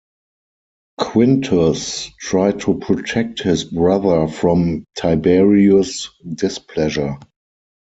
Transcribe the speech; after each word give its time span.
Quintus 0.99 2.09
tried 2.19 2.59
to 2.61 2.79
protect 2.79 3.39
his 3.43 3.65
brother 3.65 4.27
from 4.27 4.83
Tiberius' 4.97 6.09
displeasure. 6.33 7.19